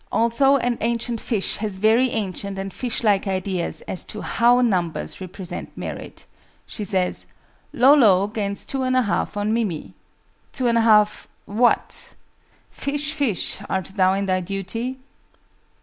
Also 0.11 0.57
AN 0.57 0.79
ANCIENT 0.81 1.21
FISH 1.21 1.57
has 1.57 1.77
very 1.77 2.09
ancient 2.09 2.57
and 2.57 2.73
fishlike 2.73 3.27
ideas 3.27 3.81
as 3.83 4.03
to 4.03 4.21
how 4.21 4.59
numbers 4.59 5.21
represent 5.21 5.71
merit: 5.77 6.25
she 6.65 6.83
says 6.83 7.27
"Lolo 7.71 8.25
gains 8.25 8.65
2 8.65 8.79
1/2 8.79 9.37
on 9.37 9.53
Mimi." 9.53 9.93
Two 10.53 10.65
and 10.65 10.79
a 10.79 10.81
half 10.81 11.27
what? 11.45 12.15
Fish, 12.71 13.13
fish, 13.13 13.59
art 13.69 13.91
thou 13.95 14.13
in 14.13 14.25
thy 14.25 14.39
duty? 14.41 14.97